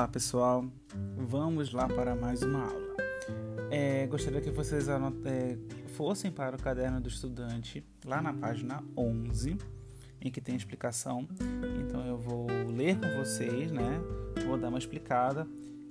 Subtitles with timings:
[0.00, 0.64] Olá pessoal,
[1.14, 2.96] vamos lá para mais uma aula.
[3.70, 5.58] É, gostaria que vocês é,
[5.88, 9.58] fossem para o caderno do estudante, lá na página 11,
[10.22, 11.28] em que tem explicação.
[11.82, 14.00] Então eu vou ler com vocês, né?
[14.46, 15.46] Vou dar uma explicada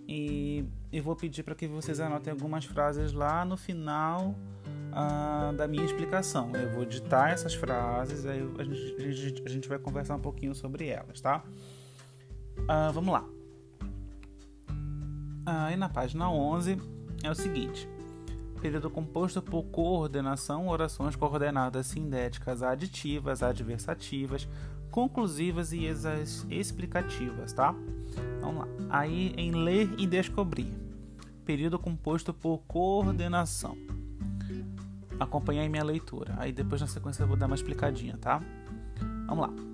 [0.07, 4.34] e, e vou pedir para que vocês anotem algumas frases lá no final
[4.91, 6.52] ah, da minha explicação.
[6.55, 10.87] Eu vou ditar essas frases, aí a gente, a gente, vai conversar um pouquinho sobre
[10.87, 11.43] elas, tá?
[12.68, 13.23] Ah, vamos lá.
[15.50, 16.78] Aí na página 11
[17.24, 17.88] é o seguinte:
[18.62, 24.48] período composto por coordenação, orações coordenadas sindéticas aditivas, adversativas,
[24.92, 25.86] conclusivas e
[26.50, 27.74] explicativas, tá?
[28.42, 28.68] Vamos lá.
[28.90, 30.71] Aí em ler e descobrir.
[31.46, 33.76] Período composto por coordenação.
[35.20, 36.36] Acompanhe minha leitura.
[36.38, 38.42] Aí depois na sequência eu vou dar uma explicadinha, tá?
[39.28, 39.69] Vamos lá.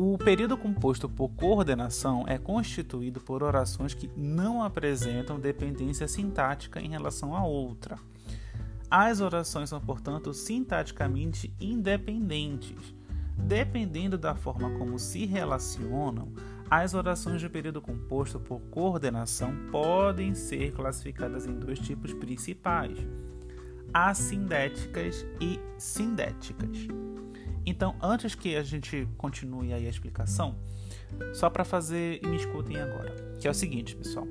[0.00, 6.88] O período composto por coordenação é constituído por orações que não apresentam dependência sintática em
[6.88, 7.98] relação a outra.
[8.88, 12.94] As orações são, portanto, sintaticamente independentes.
[13.36, 16.32] Dependendo da forma como se relacionam,
[16.70, 22.96] as orações de período composto por coordenação podem ser classificadas em dois tipos principais:
[23.92, 26.86] assindéticas e sindéticas.
[27.64, 30.56] Então, antes que a gente continue aí a explicação,
[31.34, 34.26] só para fazer e me escutem agora, que é o seguinte, pessoal.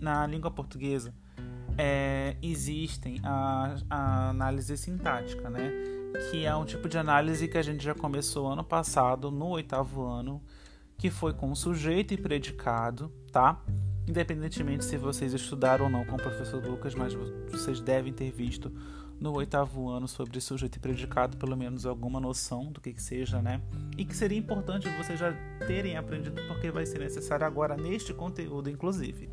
[0.00, 1.14] Na língua portuguesa
[1.78, 5.70] é, existem a, a, análise sintática, né?
[6.30, 10.04] Que é um tipo de análise que a gente já começou ano passado, no oitavo
[10.04, 10.42] ano,
[10.96, 13.62] que foi com sujeito e predicado, tá?
[14.08, 17.12] Independentemente se vocês estudaram ou não com o professor Lucas, mas
[17.50, 18.72] vocês devem ter visto
[19.20, 23.40] no oitavo ano sobre sujeito e predicado, pelo menos alguma noção do que, que seja,
[23.40, 23.60] né?
[23.96, 25.32] E que seria importante vocês já
[25.66, 29.30] terem aprendido, porque vai ser necessário agora neste conteúdo, inclusive.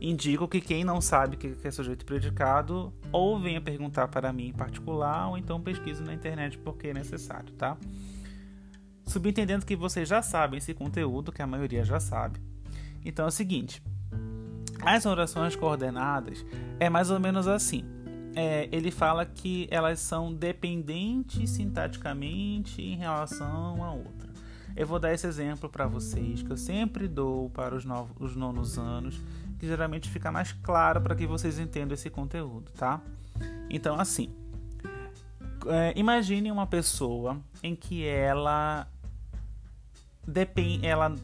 [0.00, 4.32] Indico que quem não sabe o que é sujeito e predicado, ou venha perguntar para
[4.32, 7.78] mim em particular, ou então pesquise na internet porque é necessário, tá?
[9.06, 12.38] Subentendendo que vocês já sabem esse conteúdo, que a maioria já sabe.
[13.02, 13.82] Então é o seguinte:
[14.82, 16.44] as orações coordenadas
[16.78, 17.84] é mais ou menos assim
[18.34, 24.32] é, ele fala que elas são dependentes sintaticamente em relação a outra.
[24.76, 28.34] Eu vou dar esse exemplo para vocês, que eu sempre dou para os, novos, os
[28.34, 29.20] nonos anos,
[29.58, 33.00] que geralmente fica mais claro para que vocês entendam esse conteúdo, tá?
[33.70, 34.34] Então, assim,
[35.66, 38.88] é, imagine uma pessoa em que ela
[40.26, 41.14] depende, ela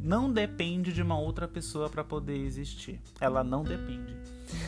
[0.00, 3.00] não depende de uma outra pessoa para poder existir.
[3.20, 4.16] Ela não depende.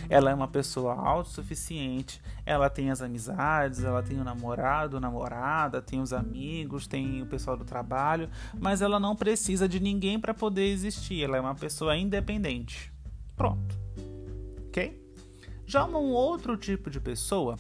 [0.09, 6.01] Ela é uma pessoa autossuficiente, ela tem as amizades, ela tem o namorado, namorada, tem
[6.01, 8.29] os amigos, tem o pessoal do trabalho,
[8.59, 11.23] mas ela não precisa de ninguém para poder existir.
[11.23, 12.93] Ela é uma pessoa independente.
[13.37, 13.79] Pronto.
[14.69, 15.07] OK?
[15.67, 17.57] Já um outro tipo de pessoa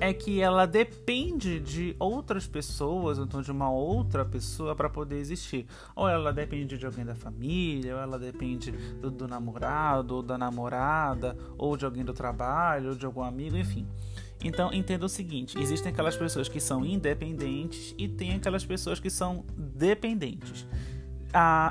[0.00, 5.66] é que ela depende de outras pessoas, então de uma outra pessoa para poder existir.
[5.94, 10.38] Ou ela depende de alguém da família, ou ela depende do, do, namorado, ou da
[10.38, 13.86] namorada, ou de alguém do trabalho, ou de algum amigo, enfim.
[14.42, 19.10] Então entenda o seguinte: existem aquelas pessoas que são independentes e tem aquelas pessoas que
[19.10, 20.66] são dependentes.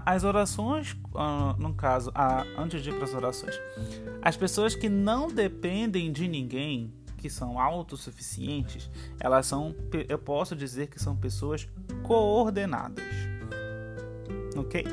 [0.06, 0.96] as orações,
[1.58, 2.12] no caso,
[2.58, 3.60] antes de ir para as orações,
[4.22, 9.76] as pessoas que não dependem de ninguém, que são autossuficientes, elas são,
[10.08, 11.68] eu posso dizer que são pessoas
[12.04, 13.06] coordenadas.
[14.56, 14.84] Ok?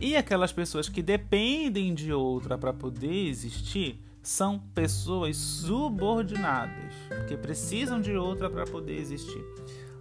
[0.00, 8.00] E aquelas pessoas que dependem de outra para poder existir são pessoas subordinadas, porque precisam
[8.00, 9.44] de outra para poder existir.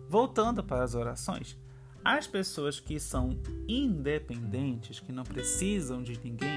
[0.10, 1.58] Voltando para as orações,
[2.04, 6.55] as pessoas que são independentes, que não precisam de ninguém,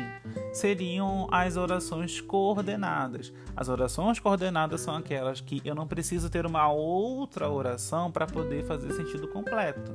[0.59, 3.33] seriam as orações coordenadas.
[3.57, 8.65] As orações coordenadas são aquelas que eu não preciso ter uma outra oração para poder
[8.65, 9.93] fazer sentido completo.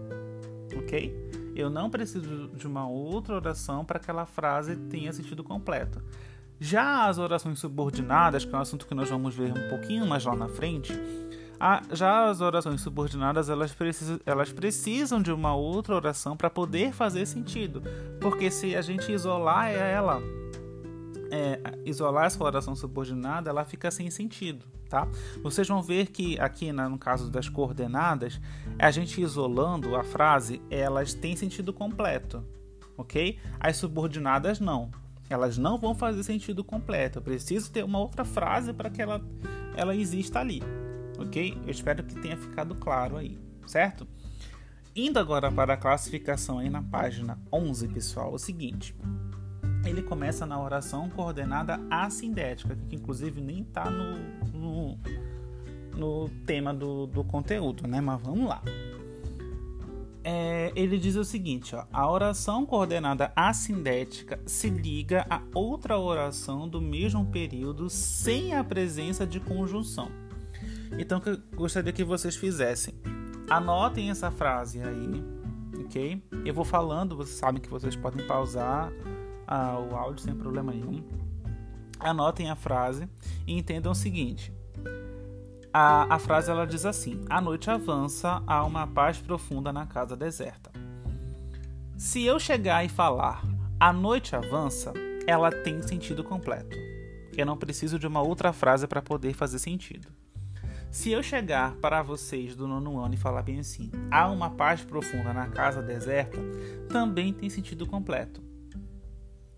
[0.78, 1.14] Ok?
[1.56, 6.02] Eu não preciso de uma outra oração para que aquela frase tenha sentido completo.
[6.60, 10.24] Já as orações subordinadas, que é um assunto que nós vamos ver um pouquinho mais
[10.24, 10.94] lá na frente,
[11.92, 13.76] já as orações subordinadas elas
[14.26, 17.82] elas precisam de uma outra oração para poder fazer sentido,
[18.20, 20.22] porque se a gente isolar ela,
[21.34, 25.08] é, isolar essa oração subordinada, ela fica sem sentido, tá?
[25.42, 28.40] Vocês vão ver que aqui no caso das coordenadas,
[28.78, 32.46] a gente isolando a frase, elas têm sentido completo,
[32.98, 33.40] ok?
[33.60, 34.92] As subordinadas não,
[35.30, 37.20] elas não vão fazer sentido completo.
[37.20, 39.22] Eu preciso ter uma outra frase para que ela,
[39.76, 40.62] ela exista ali
[41.18, 41.58] ok?
[41.66, 44.08] Eu espero que tenha ficado claro aí, certo?
[44.96, 48.96] Indo agora para a classificação aí na página 11, pessoal, é o seguinte.
[49.86, 54.18] Ele começa na oração coordenada assindética, que inclusive nem está no,
[54.54, 54.98] no,
[55.96, 58.00] no, tema do, do conteúdo, né?
[58.00, 58.62] Mas vamos lá.
[60.24, 66.68] É, ele diz o seguinte: ó, a oração coordenada assindética se liga a outra oração
[66.68, 70.10] do mesmo período sem a presença de conjunção.
[70.98, 72.94] Então, que eu gostaria que vocês fizessem.
[73.50, 75.24] Anotem essa frase aí,
[75.84, 76.24] ok?
[76.46, 78.92] Eu vou falando, vocês sabem que vocês podem pausar
[79.48, 81.04] ah, o áudio sem problema nenhum.
[82.00, 83.08] Anotem a frase
[83.48, 84.52] e entendam o seguinte:
[85.74, 90.16] a, a frase ela diz assim: A noite avança, há uma paz profunda na casa
[90.16, 90.72] deserta.
[91.98, 93.44] Se eu chegar e falar
[93.80, 94.94] a noite avança,
[95.28, 96.78] ela tem sentido completo.
[97.36, 100.08] Eu não preciso de uma outra frase para poder fazer sentido.
[100.92, 104.84] Se eu chegar para vocês do nono ano e falar bem assim, há uma paz
[104.84, 106.40] profunda na casa deserta,
[106.88, 108.44] também tem sentido completo.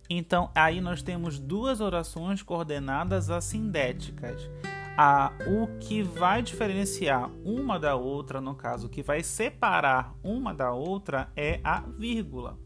[0.09, 4.49] Então, aí nós temos duas orações coordenadas assindéticas
[4.97, 10.53] a, o que vai diferenciar uma da outra, no caso, o que vai separar uma
[10.53, 12.57] da outra é a vírgula.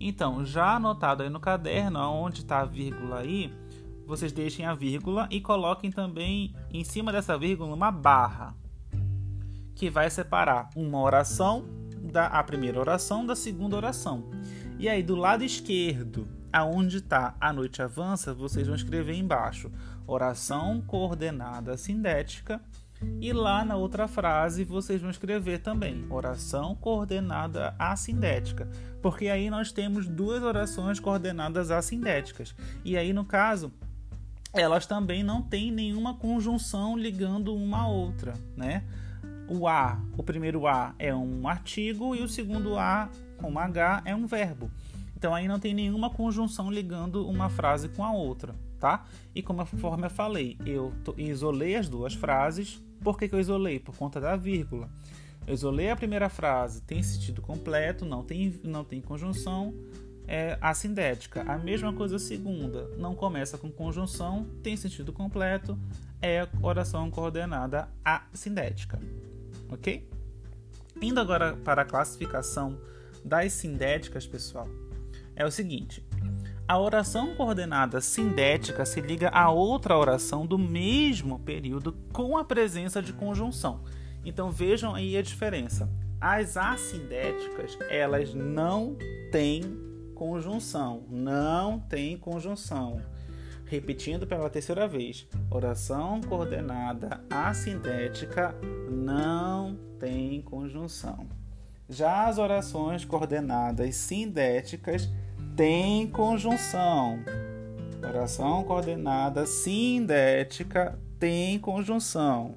[0.00, 3.54] Então, já anotado aí no caderno, onde está a vírgula aí,
[4.04, 8.56] vocês deixem a vírgula e coloquem também em cima dessa vírgula uma barra,
[9.74, 11.64] que vai separar uma oração
[12.02, 14.28] da a primeira oração da segunda oração.
[14.78, 19.70] E aí, do lado esquerdo, aonde está a noite avança, vocês vão escrever embaixo
[20.06, 22.60] oração coordenada sindética.
[23.20, 28.68] E lá na outra frase vocês vão escrever também oração coordenada assindética,
[29.00, 32.54] porque aí nós temos duas orações coordenadas assindéticas.
[32.84, 33.72] E aí no caso,
[34.52, 38.84] elas também não têm nenhuma conjunção ligando uma à outra, né?
[39.48, 43.08] O a, o primeiro a é um artigo e o segundo a
[43.38, 44.70] com H é um verbo.
[45.22, 49.06] Então aí não tem nenhuma conjunção ligando uma frase com a outra tá?
[49.32, 52.82] E como conforme eu falei, eu isolei as duas frases.
[53.00, 53.78] Por que, que eu isolei?
[53.78, 54.90] Por conta da vírgula.
[55.46, 59.72] Eu isolei a primeira frase, tem sentido completo, não tem, não tem conjunção
[60.26, 61.42] é, assindética.
[61.42, 65.78] A mesma coisa a segunda, não começa com conjunção, tem sentido completo,
[66.20, 68.98] é oração coordenada assindética.
[69.70, 70.08] Ok?
[71.00, 72.76] Indo agora para a classificação
[73.24, 74.68] das sindéticas, pessoal,
[75.36, 76.04] é o seguinte:
[76.66, 83.02] a oração coordenada sindética se liga a outra oração do mesmo período com a presença
[83.02, 83.82] de conjunção.
[84.24, 85.90] Então vejam aí a diferença.
[86.20, 88.96] As assindéticas, elas não
[89.32, 89.62] têm
[90.14, 93.02] conjunção, não tem conjunção.
[93.66, 98.54] Repetindo pela terceira vez, oração coordenada assindética
[98.88, 101.26] não tem conjunção.
[101.88, 105.10] Já as orações coordenadas sindéticas
[105.56, 107.18] tem conjunção.
[108.02, 112.56] Oração coordenada sindética tem conjunção.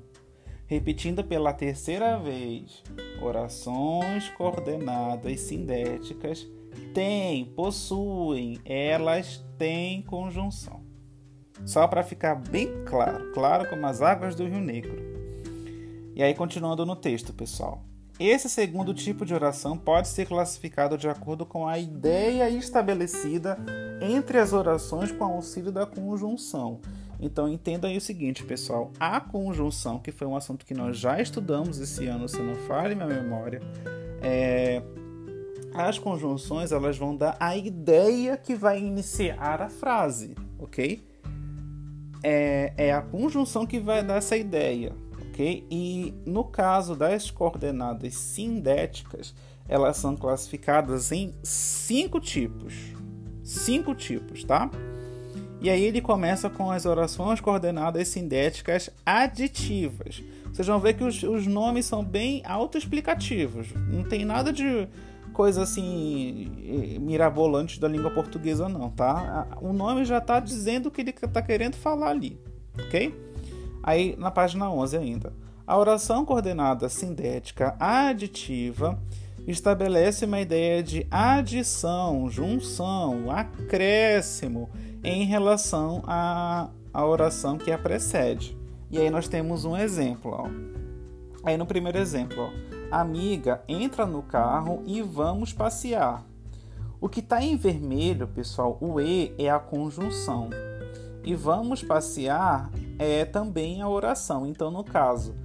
[0.66, 2.82] Repetindo pela terceira vez,
[3.22, 6.48] orações coordenadas sindéticas
[6.94, 10.84] têm, possuem, elas têm conjunção.
[11.66, 14.98] Só para ficar bem claro, claro como as águas do Rio Negro.
[16.16, 17.84] E aí, continuando no texto, pessoal.
[18.20, 23.58] Esse segundo tipo de oração pode ser classificado de acordo com a ideia estabelecida
[24.02, 26.80] entre as orações com auxílio da conjunção.
[27.20, 31.20] Então entenda aí o seguinte, pessoal: a conjunção, que foi um assunto que nós já
[31.22, 33.60] estudamos esse ano, se não falhe minha memória,
[34.22, 34.82] é...
[35.74, 41.06] as conjunções elas vão dar a ideia que vai iniciar a frase, ok?
[42.24, 44.96] É, é a conjunção que vai dar essa ideia
[45.36, 45.68] ok?
[45.70, 49.36] E no caso das coordenadas sindéticas,
[49.68, 52.74] elas são classificadas em cinco tipos.
[53.44, 54.72] Cinco tipos, tá?
[55.62, 60.24] E aí ele começa com as orações coordenadas sindéticas aditivas.
[60.52, 63.68] Vocês vão ver que os, os nomes são bem autoexplicativos.
[63.90, 64.88] Não tem nada de
[65.34, 69.48] coisa assim mirabolante da língua portuguesa não, tá?
[69.60, 72.40] O nome já está dizendo o que ele está querendo falar ali,
[72.80, 73.14] ok?
[73.88, 75.32] Aí na página 11 ainda.
[75.68, 79.00] A oração coordenada sindética aditiva
[79.46, 84.72] estabelece uma ideia de adição, junção, acréscimo
[85.04, 88.58] em relação à, à oração que a precede.
[88.90, 90.32] E aí nós temos um exemplo.
[90.32, 90.50] Ó.
[91.44, 92.50] Aí no primeiro exemplo, ó,
[92.90, 96.26] amiga, entra no carro e vamos passear.
[97.00, 100.50] O que está em vermelho, pessoal, o E é a conjunção.
[101.24, 104.46] E vamos passear é também a oração.
[104.46, 105.36] Então, no caso,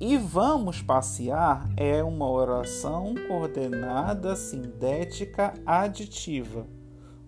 [0.00, 6.66] E vamos passear é uma oração coordenada sindética aditiva.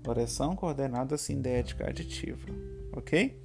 [0.07, 2.49] Oração coordenada sindética aditiva,
[2.93, 3.41] ok?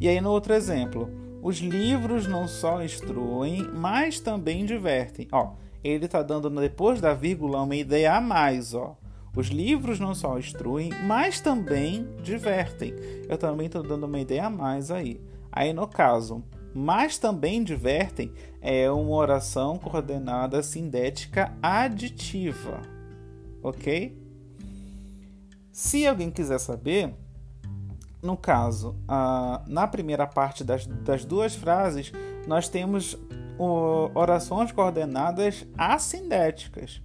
[0.00, 1.08] E aí no outro exemplo,
[1.40, 5.28] os livros não só instruem, mas também divertem.
[5.30, 8.96] Ó, ele está dando depois da vírgula uma ideia a mais, ó.
[9.36, 12.94] Os livros não só instruem, mas também divertem.
[13.28, 15.20] Eu também estou dando uma ideia a mais aí.
[15.52, 16.42] Aí no caso,
[16.74, 22.80] mas também divertem é uma oração coordenada sindética aditiva,
[23.62, 24.18] ok?
[25.70, 27.14] Se alguém quiser saber,
[28.22, 28.96] no caso,
[29.66, 32.12] na primeira parte das, das duas frases,
[32.46, 33.18] nós temos
[34.14, 37.02] orações coordenadas assindéticas.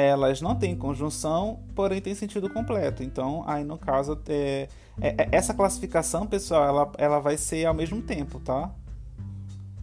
[0.00, 3.02] Elas não têm conjunção, porém têm sentido completo.
[3.02, 4.68] Então, aí no caso, é,
[5.00, 8.70] é, é essa classificação, pessoal, ela, ela vai ser ao mesmo tempo, tá?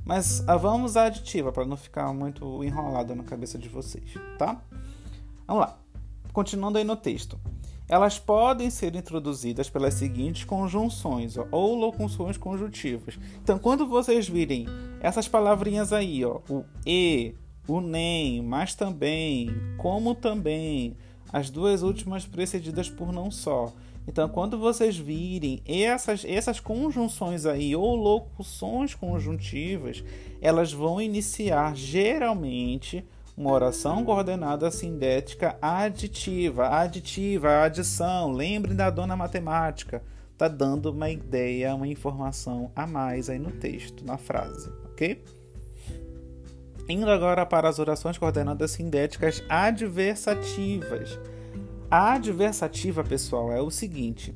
[0.06, 4.62] Mas ah, vamos à aditiva para não ficar muito enrolado na cabeça de vocês, tá?
[5.48, 5.78] Vamos lá.
[6.32, 7.40] Continuando aí no texto.
[7.88, 13.18] Elas podem ser introduzidas pelas seguintes conjunções ó, ou locuções conjuntivas.
[13.42, 14.66] Então, quando vocês virem
[15.00, 17.36] essas palavrinhas aí, ó, o e,
[17.68, 20.96] o nem, mas também, como também,
[21.32, 23.74] as duas últimas precedidas por não só,
[24.08, 30.04] então, quando vocês virem essas, essas conjunções aí ou locuções conjuntivas,
[30.42, 33.04] elas vão iniciar geralmente
[33.36, 38.32] uma oração coordenada sindética aditiva, aditiva, adição.
[38.32, 40.04] Lembrem da dona matemática.
[40.38, 45.24] Tá dando uma ideia, uma informação a mais aí no texto, na frase, ok?
[46.88, 51.20] Indo agora para as orações coordenadas sindéticas adversativas.
[51.90, 54.36] A adversativa, pessoal, é o seguinte: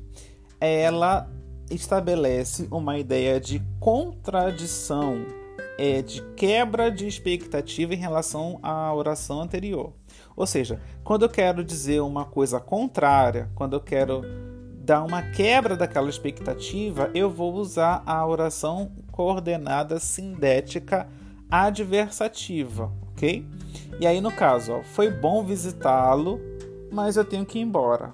[0.60, 1.30] ela
[1.70, 5.24] estabelece uma ideia de contradição,
[5.78, 9.92] é, de quebra de expectativa em relação à oração anterior.
[10.34, 14.22] Ou seja, quando eu quero dizer uma coisa contrária, quando eu quero
[14.74, 21.06] dar uma quebra daquela expectativa, eu vou usar a oração coordenada sindética
[21.50, 23.46] adversativa, ok?
[24.00, 26.40] E aí, no caso, ó, foi bom visitá-lo
[26.90, 28.12] mas eu tenho que ir embora.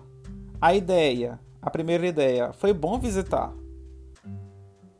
[0.60, 3.52] A ideia, a primeira ideia, foi bom visitar.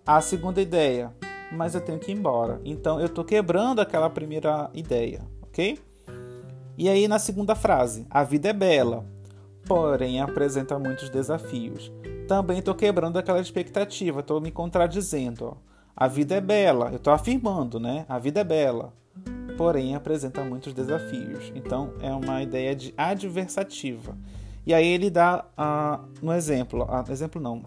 [0.05, 1.14] A segunda ideia,
[1.52, 2.61] mas eu tenho que ir embora.
[2.64, 5.78] Então eu estou quebrando aquela primeira ideia, ok?
[6.78, 9.05] E aí na segunda frase, a vida é bela,
[9.66, 11.93] porém apresenta muitos desafios.
[12.28, 15.47] Também estou quebrando aquela expectativa, estou me contradizendo.
[15.47, 15.65] Ó.
[15.97, 18.05] A vida é bela, eu estou afirmando, né?
[18.07, 18.93] A vida é bela,
[19.57, 21.50] porém apresenta muitos desafios.
[21.55, 24.15] Então é uma ideia de adversativa.
[24.67, 25.47] E aí ele dá
[26.21, 27.62] no exemplo, uh, exemplo não,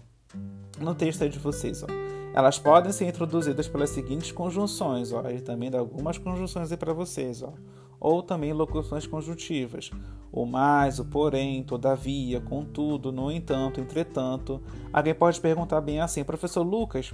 [0.78, 1.86] no texto aí de vocês, ó.
[2.32, 5.28] Elas podem ser introduzidas pelas seguintes conjunções, ó.
[5.28, 7.52] Ele também dá algumas conjunções aí para vocês, ó.
[7.98, 9.90] Ou também locuções conjuntivas.
[10.30, 14.62] O mais, o porém, todavia, contudo, no entanto, entretanto.
[14.92, 17.12] Alguém pode perguntar bem assim, professor Lucas,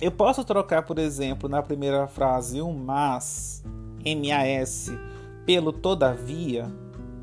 [0.00, 3.64] eu posso trocar, por exemplo, na primeira frase o mas,
[4.04, 4.96] M-A-S,
[5.46, 6.70] pelo todavia,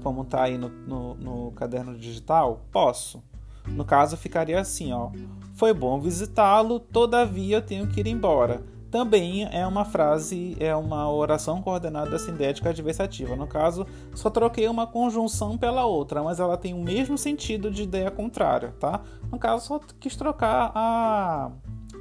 [0.01, 2.61] como está aí no, no, no, caderno digital?
[2.71, 3.23] Posso.
[3.67, 5.11] No caso, ficaria assim, ó.
[5.53, 8.63] Foi bom visitá-lo, todavia tenho que ir embora.
[8.89, 13.35] Também é uma frase, é uma oração coordenada sindética adversativa.
[13.35, 17.83] No caso, só troquei uma conjunção pela outra, mas ela tem o mesmo sentido de
[17.83, 19.01] ideia contrária, tá?
[19.31, 21.51] No caso, só quis trocar a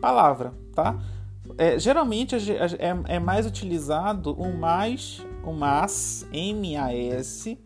[0.03, 0.99] palavra, tá?
[1.59, 7.59] É, geralmente é, é, mais utilizado o mais, o mas, M-A-S,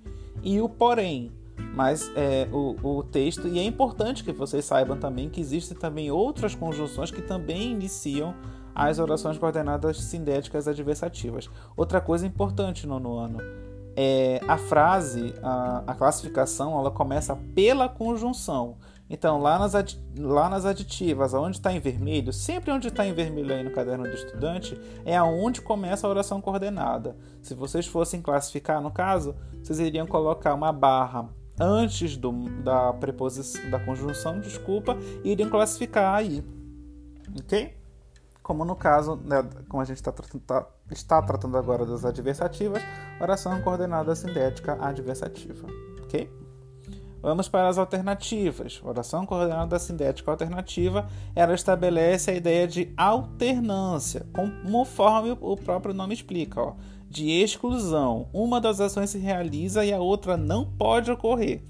[0.42, 1.32] e o porém.
[1.74, 6.10] Mas é, o, o texto, e é importante que vocês saibam também que existem também
[6.10, 8.34] outras conjunções que também iniciam
[8.74, 11.48] as orações coordenadas sindéticas adversativas.
[11.76, 13.38] Outra coisa importante no, no ano
[13.96, 18.76] é a frase, a, a classificação, ela começa pela conjunção.
[19.08, 19.72] Então, lá nas,
[20.18, 24.04] lá nas aditivas, onde está em vermelho, sempre onde está em vermelho aí no caderno
[24.04, 27.16] do estudante, é aonde começa a oração coordenada.
[27.40, 32.32] Se vocês fossem classificar, no caso, vocês iriam colocar uma barra antes do,
[32.62, 36.44] da preposição, da conjunção, desculpa, e iriam classificar aí.
[37.38, 37.76] Ok?
[38.42, 42.82] Como no caso, né, como a gente tá, tá, está tratando agora das adversativas,
[43.20, 45.66] oração coordenada sindética adversativa.
[46.02, 46.28] Ok?
[47.22, 48.80] Vamos para as alternativas.
[48.84, 54.26] Oração coordenada sindética alternativa, ela estabelece a ideia de alternância,
[54.70, 56.74] conforme o próprio nome explica, ó,
[57.08, 58.28] de exclusão.
[58.32, 61.62] Uma das ações se realiza e a outra não pode ocorrer.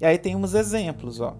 [0.00, 1.36] E aí temos exemplos, ó.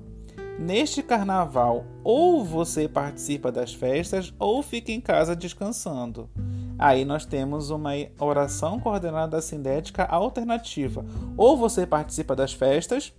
[0.59, 6.31] Neste carnaval, ou você participa das festas ou fica em casa descansando.
[6.79, 11.05] Aí nós temos uma oração coordenada sindética alternativa.
[11.37, 13.13] Ou você participa das festas,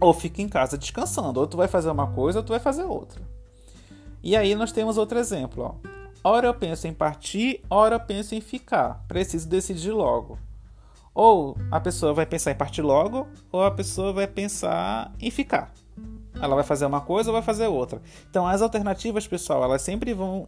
[0.00, 1.40] ou fica em casa descansando.
[1.40, 3.22] Ou tu vai fazer uma coisa, ou tu vai fazer outra.
[4.22, 5.62] E aí nós temos outro exemplo.
[5.62, 5.94] Ó.
[6.26, 9.04] Ora eu penso em partir, ora eu penso em ficar.
[9.06, 10.38] Preciso decidir logo.
[11.14, 15.72] Ou a pessoa vai pensar em partir logo, ou a pessoa vai pensar em ficar.
[16.40, 18.02] Ela vai fazer uma coisa ou vai fazer outra.
[18.28, 20.44] Então as alternativas, pessoal, elas sempre vão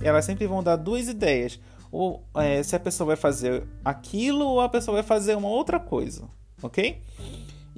[0.00, 1.58] elas sempre vão dar duas ideias.
[1.90, 5.80] Ou é, se a pessoa vai fazer aquilo ou a pessoa vai fazer uma outra
[5.80, 6.28] coisa,
[6.62, 7.00] ok?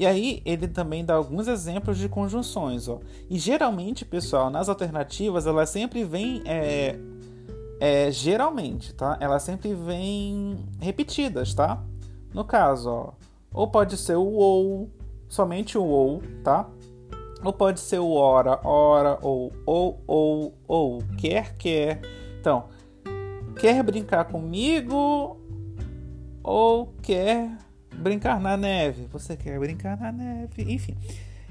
[0.00, 3.00] E aí ele também dá alguns exemplos de conjunções, ó.
[3.28, 6.98] E geralmente, pessoal, nas alternativas elas sempre vêm é,
[7.78, 9.18] é, geralmente, tá?
[9.20, 11.84] Elas sempre vêm repetidas, tá?
[12.32, 13.12] No caso, ó,
[13.52, 14.90] ou pode ser o ou,
[15.28, 16.66] somente o ou, tá?
[17.44, 22.00] Ou pode ser o ora, ora, ou, ou, ou, ou, quer, quer.
[22.40, 22.70] Então,
[23.60, 25.38] quer brincar comigo
[26.42, 27.54] ou quer
[28.00, 29.06] brincar na neve?
[29.12, 30.62] Você quer brincar na neve?
[30.72, 30.96] Enfim.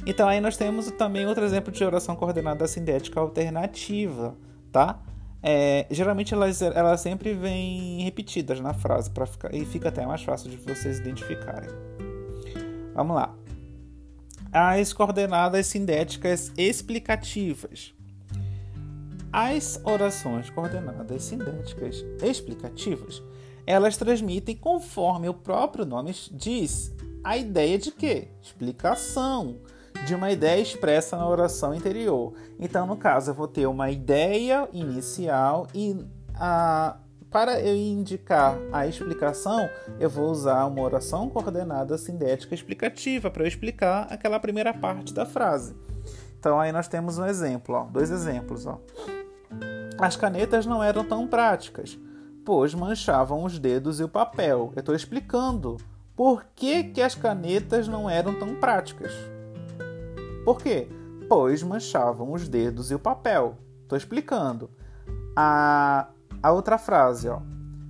[0.05, 4.35] Então, aí nós temos também outro exemplo de oração coordenada sindética alternativa,
[4.71, 4.99] tá?
[5.41, 10.21] É, geralmente elas, elas sempre vêm repetidas na frase para ficar e fica até mais
[10.21, 11.69] fácil de vocês identificarem.
[12.93, 13.33] Vamos lá
[14.51, 17.93] as coordenadas sindéticas explicativas.
[19.31, 23.21] As orações coordenadas sindéticas explicativas,
[23.69, 26.91] elas transmitem, conforme o próprio nome diz,
[27.23, 28.29] a ideia de quê?
[28.41, 29.57] Explicação
[30.07, 32.33] de uma ideia expressa na oração interior.
[32.59, 36.97] Então, no caso, eu vou ter uma ideia inicial e a
[37.29, 43.47] para eu indicar a explicação, eu vou usar uma oração coordenada sindética explicativa para eu
[43.47, 45.75] explicar aquela primeira parte da frase.
[46.39, 48.65] Então aí nós temos um exemplo, ó, dois exemplos.
[48.65, 48.79] Ó.
[49.99, 51.99] As canetas não eram tão práticas,
[52.45, 54.71] pois manchavam os dedos e o papel.
[54.75, 55.77] Eu estou explicando
[56.15, 59.13] por que, que as canetas não eram tão práticas.
[60.43, 60.87] Por quê?
[61.27, 63.57] Pois manchavam os dedos e o papel.
[63.83, 64.69] Estou explicando.
[65.35, 66.07] A
[66.41, 67.41] a outra frase, ó.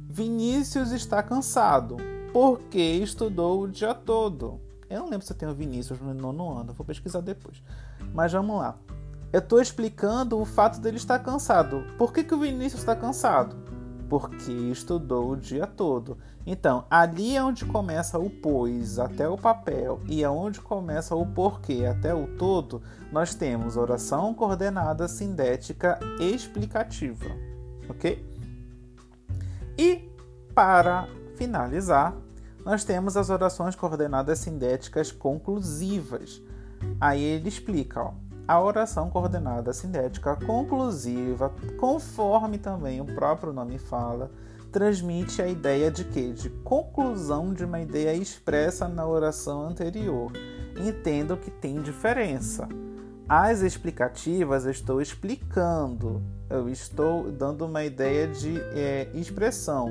[0.10, 1.98] Vinícius está cansado
[2.34, 4.60] porque estudou o dia todo.
[4.90, 7.62] Eu não lembro se eu tenho Vinícius no nono ano, vou pesquisar depois.
[8.12, 8.76] Mas vamos lá.
[9.32, 11.84] Eu estou explicando o fato dele estar cansado.
[11.96, 13.56] Por que, que o Vinícius está cansado?
[14.10, 16.18] Porque estudou o dia todo.
[16.46, 21.26] Então, ali é onde começa o pois até o papel e é onde começa o
[21.26, 27.28] porquê até o todo, nós temos oração coordenada sindética explicativa.
[27.88, 28.26] Ok?
[29.78, 30.10] E,
[30.56, 32.16] para finalizar,
[32.66, 36.42] nós temos as orações coordenadas sindéticas conclusivas.
[37.00, 38.14] Aí ele explica, ó,
[38.50, 44.32] a oração coordenada sindética conclusiva, conforme também o próprio nome fala,
[44.72, 46.34] transmite a ideia de que?
[46.34, 50.32] De conclusão de uma ideia expressa na oração anterior.
[50.84, 52.68] Entendo que tem diferença.
[53.28, 59.90] As explicativas eu estou explicando, eu estou dando uma ideia de é, expressão,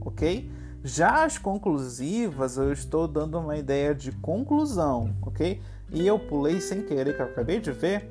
[0.00, 0.48] ok?
[0.84, 5.60] Já as conclusivas eu estou dando uma ideia de conclusão, ok?
[5.92, 8.08] E eu pulei sem querer, que eu acabei de ver,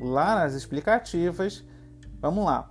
[0.00, 1.64] lá nas explicativas.
[2.20, 2.70] Vamos lá,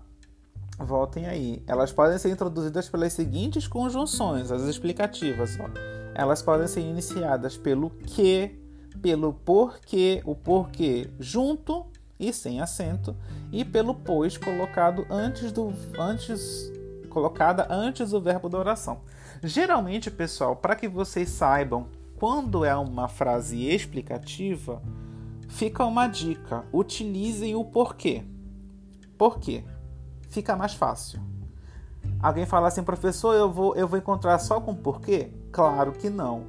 [0.77, 1.63] voltem aí.
[1.67, 5.57] Elas podem ser introduzidas pelas seguintes conjunções, as explicativas.
[5.59, 5.65] Ó.
[6.15, 8.59] Elas podem ser iniciadas pelo que,
[9.01, 11.85] pelo porquê, o porquê junto
[12.19, 13.15] e sem acento,
[13.51, 16.71] e pelo pois colocado antes do antes
[17.09, 19.01] colocada antes do verbo da oração.
[19.43, 24.81] Geralmente, pessoal, para que vocês saibam quando é uma frase explicativa,
[25.47, 28.23] fica uma dica: utilizem o porquê.
[29.17, 29.63] Por quê?
[30.29, 31.21] Fica mais fácil.
[32.21, 35.31] Alguém fala assim, professor, eu vou, eu vou encontrar só com porquê?
[35.51, 36.45] Claro que não.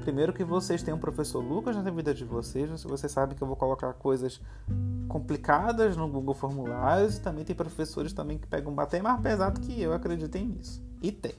[0.00, 3.46] Primeiro que vocês têm um professor Lucas na vida de vocês, vocês sabem que eu
[3.46, 4.40] vou colocar coisas
[5.06, 9.80] complicadas no Google Formulários e também tem professores também que pegam bater mais pesado que
[9.80, 10.82] eu, acreditem nisso.
[11.02, 11.34] E tem.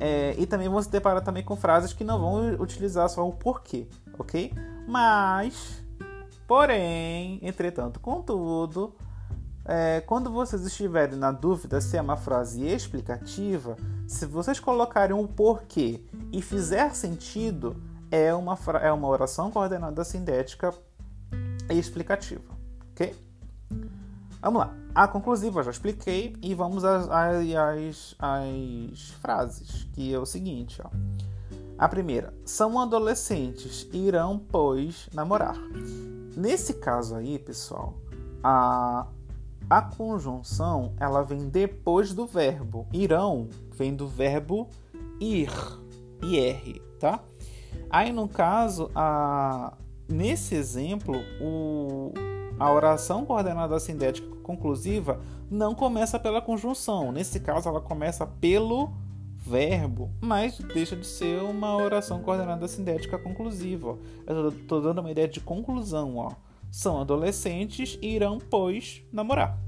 [0.00, 3.32] É, e também vão se deparar também com frases que não vão utilizar só o
[3.32, 3.86] porquê,
[4.18, 4.52] ok?
[4.88, 5.84] Mas,
[6.48, 8.94] porém, entretanto, contudo,
[9.64, 15.26] é, quando vocês estiverem na dúvida se é uma frase explicativa, se vocês colocarem um
[15.26, 16.02] porquê
[16.32, 17.76] e fizer sentido,
[18.10, 20.74] é uma, é uma oração coordenada sindética
[21.68, 22.52] explicativa.
[22.92, 23.14] Ok?
[24.40, 24.74] Vamos lá.
[24.94, 30.80] A conclusiva eu já expliquei e vamos às, às, às frases, que é o seguinte.
[30.84, 30.90] Ó.
[31.78, 35.56] A primeira, são adolescentes, irão, pois, namorar.
[36.36, 37.94] Nesse caso aí, pessoal,
[38.42, 39.06] a,
[39.68, 42.86] a conjunção ela vem depois do verbo.
[42.92, 44.68] Irão vem do verbo
[45.20, 45.50] ir,
[46.22, 47.20] ir, tá?
[47.88, 49.72] Aí no caso, a,
[50.08, 52.12] nesse exemplo, o,
[52.60, 55.18] a oração coordenada sindética conclusiva
[55.50, 57.10] não começa pela conjunção.
[57.10, 58.92] Nesse caso, ela começa pelo
[59.34, 63.98] verbo, mas deixa de ser uma oração coordenada sindética conclusiva.
[64.26, 66.32] Eu estou dando uma ideia de conclusão, ó.
[66.70, 69.58] São adolescentes e irão, pois, namorar.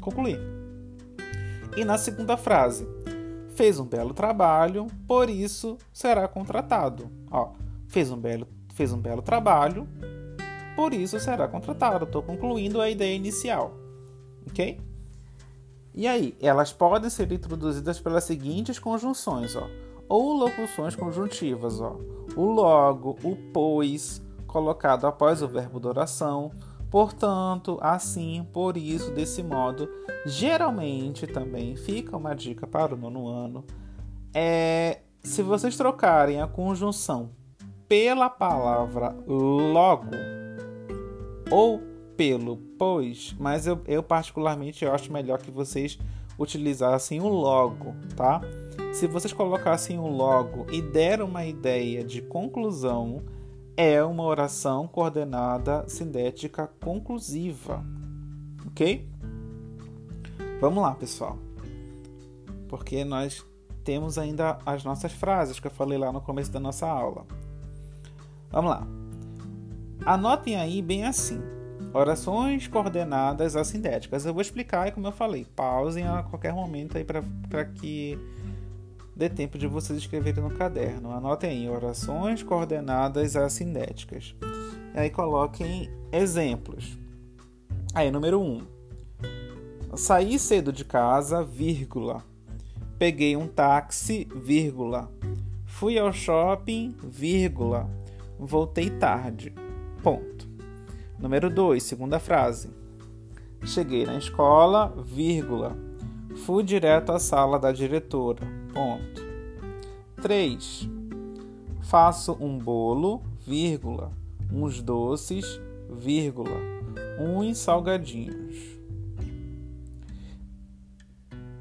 [0.00, 0.40] Concluir.
[1.76, 2.84] E na segunda frase,
[3.54, 7.08] fez um belo trabalho, por isso será contratado.
[7.30, 7.52] Ó,
[7.86, 9.86] fez um belo, fez um belo trabalho,
[10.80, 12.06] por isso será contratado.
[12.06, 13.74] Estou concluindo a ideia inicial,
[14.48, 14.80] ok?
[15.92, 19.68] E aí, elas podem ser introduzidas pelas seguintes conjunções, ó,
[20.08, 21.98] ou locuções conjuntivas, ó,
[22.34, 26.50] o logo, o pois, colocado após o verbo da oração,
[26.90, 29.86] portanto, assim, por isso, desse modo.
[30.24, 33.66] Geralmente também fica uma dica para o nono ano.
[34.32, 37.32] É, se vocês trocarem a conjunção
[37.86, 40.39] pela palavra logo
[41.50, 41.80] ou
[42.16, 45.98] pelo pois, mas eu, eu particularmente eu acho melhor que vocês
[46.38, 48.40] utilizassem o logo, tá?
[48.92, 53.22] Se vocês colocassem o logo e deram uma ideia de conclusão,
[53.76, 57.84] é uma oração coordenada sindética conclusiva,
[58.66, 59.08] ok?
[60.60, 61.38] Vamos lá, pessoal,
[62.68, 63.44] porque nós
[63.82, 67.26] temos ainda as nossas frases que eu falei lá no começo da nossa aula.
[68.50, 68.99] Vamos lá.
[70.04, 71.40] Anotem aí bem assim.
[71.92, 74.24] Orações coordenadas assindéticas.
[74.24, 78.18] Eu vou explicar e como eu falei, pausem a qualquer momento aí para que
[79.14, 81.10] dê tempo de vocês escreverem no caderno.
[81.10, 84.34] Anotem aí, orações coordenadas assindéticas.
[84.94, 86.98] E aí coloquem exemplos.
[87.94, 88.44] Aí, número 1.
[88.44, 92.24] Um, saí cedo de casa, vírgula.
[92.98, 95.10] Peguei um táxi, vírgula.
[95.66, 97.90] Fui ao shopping, vírgula.
[98.38, 99.52] Voltei tarde.
[100.02, 100.48] Ponto.
[101.18, 102.70] Número 2, segunda frase.
[103.64, 105.76] Cheguei na escola, vírgula.
[106.46, 108.40] Fui direto à sala da diretora.
[108.72, 109.22] Ponto.
[110.22, 110.88] 3.
[111.82, 114.12] Faço um bolo, vírgula.
[114.50, 115.60] Uns doces,
[115.90, 116.56] vírgula.
[117.18, 118.56] Uns salgadinhos.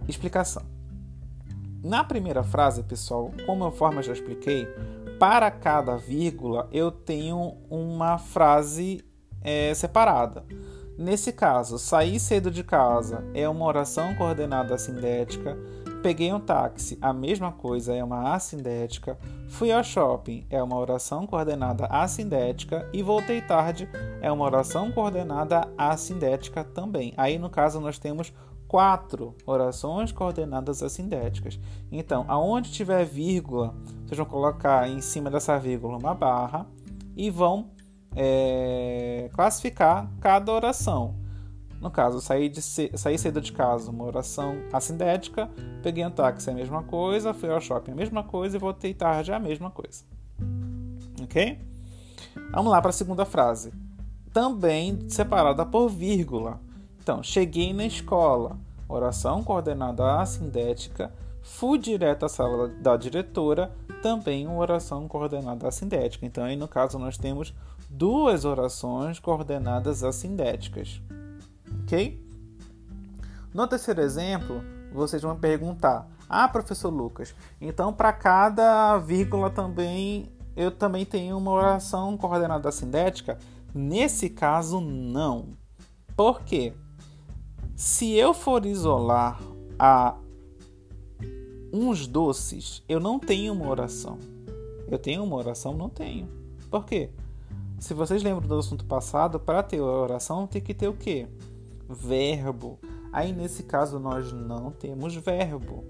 [0.08, 0.63] Explicação.
[1.84, 4.67] Na primeira frase, pessoal, como eu forma já expliquei,
[5.20, 9.04] para cada vírgula eu tenho uma frase
[9.44, 10.46] é, separada.
[10.98, 15.58] Nesse caso, sair cedo de casa é uma oração coordenada assindética.
[16.02, 19.18] Peguei um táxi, a mesma coisa, é uma assindética.
[19.50, 22.88] Fui ao shopping, é uma oração coordenada assindética.
[22.94, 23.90] E voltei tarde,
[24.22, 27.14] é uma oração coordenada assindética também.
[27.18, 28.34] Aí, no caso, nós temos
[28.70, 31.60] quatro orações coordenadas assindéticas.
[31.92, 36.68] Então, aonde tiver vírgula, vocês vão colocar em cima dessa vírgula uma barra
[37.18, 37.72] e vão
[38.16, 41.16] é, classificar cada oração.
[41.82, 45.50] No caso, sair, sair cedo de casa, uma oração assindética,
[45.82, 48.94] peguei um táxi, é a mesma coisa, fui ao shopping, a mesma coisa, e voltei
[48.94, 50.04] tarde, a mesma coisa.
[51.24, 51.60] Ok?
[52.52, 53.74] Vamos lá para a segunda frase.
[54.32, 56.69] Também separada por vírgula.
[57.10, 58.56] Então, cheguei na escola,
[58.88, 63.72] oração coordenada assindética, fui direto à sala da diretora,
[64.04, 66.24] também uma oração coordenada assindética.
[66.24, 67.52] Então, aí no caso, nós temos
[67.89, 71.02] duas orações coordenadas assindéticas.
[71.82, 72.24] Ok?
[73.56, 74.62] No terceiro exemplo,
[74.93, 81.54] vocês vão perguntar: Ah, professor Lucas, então para cada vírgula também eu também tenho uma
[81.54, 83.39] oração coordenada assindética?
[83.74, 85.58] Nesse caso, não.
[86.15, 86.76] Por quê?
[87.80, 89.39] Se eu for isolar
[89.80, 90.18] a
[91.72, 94.20] uns doces, eu não tenho uma oração.
[94.86, 95.78] Eu tenho uma oração?
[95.78, 96.28] Não tenho.
[96.70, 97.10] Por quê?
[97.80, 101.26] Se vocês lembram do assunto passado, para ter oração tem que ter o quê?
[101.88, 102.78] Verbo.
[103.13, 105.86] Aí nesse caso nós não temos verbo.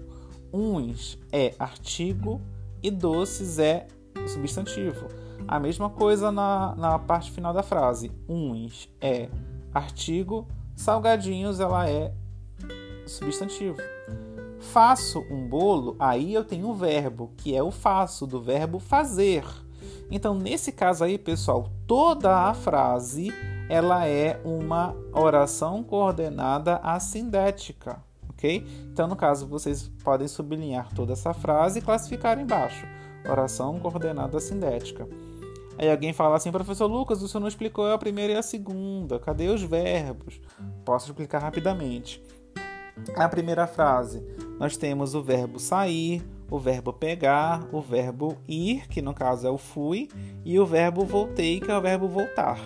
[0.52, 2.40] Uns é artigo
[2.80, 3.88] e doces é
[4.28, 5.08] substantivo.
[5.48, 8.12] A mesma coisa na, na parte final da frase.
[8.28, 9.28] Uns é
[9.74, 10.46] artigo
[10.80, 12.10] Salgadinhos ela é
[13.06, 13.76] substantivo.
[14.58, 19.44] Faço um bolo, aí eu tenho o verbo, que é o faço, do verbo fazer.
[20.10, 23.30] Então, nesse caso aí, pessoal, toda a frase
[23.68, 28.66] ela é uma oração coordenada assindética, ok?
[28.90, 32.86] Então, no caso, vocês podem sublinhar toda essa frase e classificar embaixo.
[33.28, 35.06] Oração coordenada assindética.
[35.80, 39.18] Aí alguém fala assim, professor Lucas, o senhor não explicou a primeira e a segunda.
[39.18, 40.38] Cadê os verbos?
[40.84, 42.22] Posso explicar rapidamente.
[43.16, 44.22] A primeira frase,
[44.58, 49.50] nós temos o verbo sair, o verbo pegar, o verbo ir, que no caso é
[49.50, 50.10] o fui,
[50.44, 52.60] e o verbo voltei, que é o verbo voltar.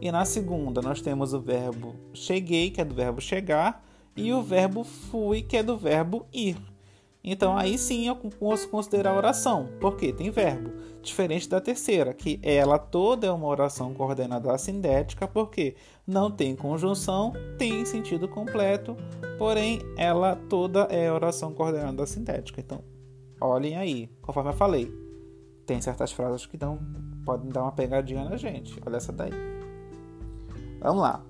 [0.00, 3.84] E na segunda, nós temos o verbo cheguei, que é do verbo chegar,
[4.16, 6.56] e o verbo fui, que é do verbo ir.
[7.24, 10.72] Então aí sim eu posso considerar oração, porque tem verbo.
[11.00, 17.32] Diferente da terceira, que ela toda é uma oração coordenada assindética, porque não tem conjunção,
[17.58, 18.96] tem sentido completo,
[19.38, 22.60] porém ela toda é oração coordenada assindética.
[22.60, 22.82] Então,
[23.40, 24.92] olhem aí, conforme eu falei,
[25.66, 26.78] tem certas frases que dão,
[27.24, 28.78] podem dar uma pegadinha na gente.
[28.84, 29.32] Olha essa daí.
[30.80, 31.24] Vamos lá.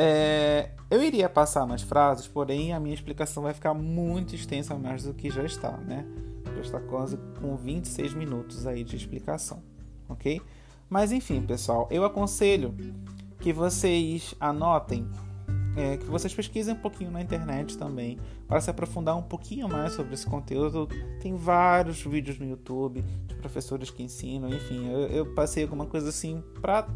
[0.00, 5.02] É, eu iria passar mais frases, porém a minha explicação vai ficar muito extensa mais
[5.02, 6.06] do que já está, né?
[6.54, 9.60] Já está quase com 26 minutos aí de explicação,
[10.08, 10.40] ok?
[10.88, 12.76] Mas enfim, pessoal, eu aconselho
[13.40, 15.04] que vocês anotem,
[15.76, 19.94] é, que vocês pesquisem um pouquinho na internet também, para se aprofundar um pouquinho mais
[19.94, 20.88] sobre esse conteúdo.
[21.20, 26.08] Tem vários vídeos no YouTube de professores que ensinam, enfim, eu, eu passei alguma coisa
[26.08, 26.86] assim para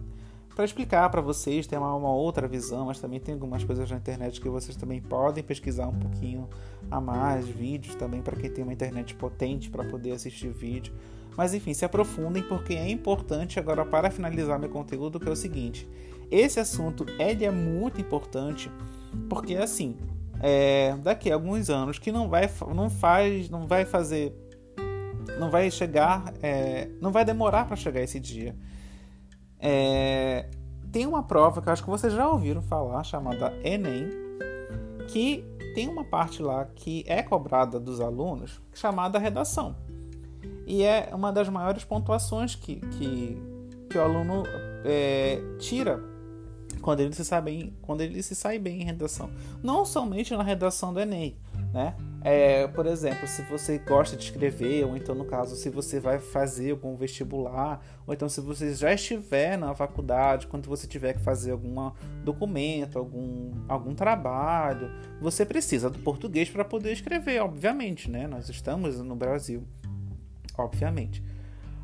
[0.54, 3.96] para explicar para vocês, ter uma, uma, outra visão, mas também tem algumas coisas na
[3.96, 6.48] internet que vocês também podem pesquisar um pouquinho
[6.90, 10.92] a mais, vídeos também para quem tem uma internet potente para poder assistir vídeo.
[11.36, 15.36] Mas enfim, se aprofundem porque é importante agora para finalizar meu conteúdo que é o
[15.36, 15.88] seguinte:
[16.30, 18.70] esse assunto ele é muito importante
[19.30, 19.96] porque assim,
[20.40, 24.34] é, daqui a alguns anos que não vai, não faz, não vai fazer,
[25.38, 28.54] não vai chegar, é, não vai demorar para chegar esse dia
[29.62, 30.48] é,
[30.90, 34.08] tem uma prova que eu acho que vocês já ouviram falar, chamada Enem,
[35.08, 35.44] que
[35.74, 39.76] tem uma parte lá que é cobrada dos alunos, chamada redação.
[40.66, 43.40] E é uma das maiores pontuações que, que,
[43.88, 44.42] que o aluno
[44.84, 46.02] é, tira
[46.80, 49.30] quando ele, se sabe bem, quando ele se sai bem em redação.
[49.62, 51.36] Não somente na redação do Enem,
[51.72, 51.94] né?
[52.24, 56.20] É, por exemplo, se você gosta de escrever, ou então no caso, se você vai
[56.20, 61.20] fazer algum vestibular, ou então se você já estiver na faculdade, quando você tiver que
[61.20, 61.90] fazer algum
[62.22, 64.88] documento, algum, algum trabalho,
[65.20, 68.28] você precisa do português para poder escrever, obviamente, né?
[68.28, 69.64] Nós estamos no Brasil,
[70.56, 71.24] obviamente.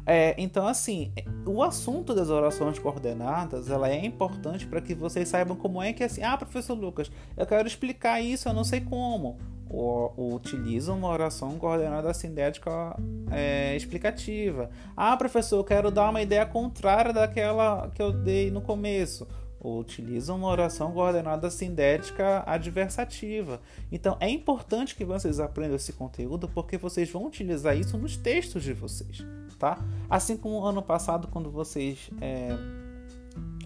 [0.07, 1.13] É, então, assim,
[1.45, 6.03] o assunto das orações coordenadas, ela é importante para que vocês saibam como é que
[6.03, 9.37] é assim, ah, professor Lucas, eu quero explicar isso, eu não sei como.
[9.71, 12.97] Ou, utiliza uma oração coordenada sindética
[13.31, 14.71] é, explicativa.
[14.97, 19.27] Ah, professor, eu quero dar uma ideia contrária daquela que eu dei no começo
[19.61, 23.61] ou utiliza uma oração coordenada sindética adversativa.
[23.91, 28.63] Então é importante que vocês aprendam esse conteúdo porque vocês vão utilizar isso nos textos
[28.63, 29.27] de vocês,
[29.59, 29.85] tá?
[30.09, 32.51] Assim como ano passado quando vocês é,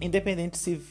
[0.05, 0.81] independente se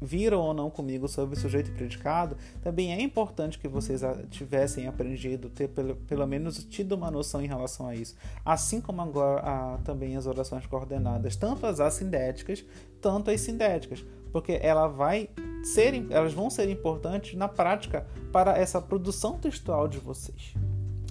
[0.00, 5.50] viram ou não comigo sobre sujeito e predicado, também é importante que vocês tivessem aprendido,
[5.50, 8.14] ter pelo, pelo menos tido uma noção em relação a isso.
[8.44, 12.64] Assim como agora também as orações coordenadas, tanto as assindéticas,
[13.00, 15.28] tanto as sindéticas, porque ela vai
[15.64, 20.54] ser, elas vão ser importantes na prática para essa produção textual de vocês,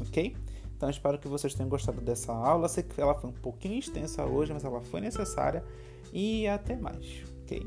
[0.02, 0.36] ok?
[0.76, 2.68] Então espero que vocês tenham gostado dessa aula.
[2.68, 5.64] Sei que ela foi um pouquinho extensa hoje, mas ela foi necessária
[6.14, 7.62] e até mais, ok?